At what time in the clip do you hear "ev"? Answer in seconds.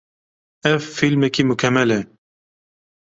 0.71-0.79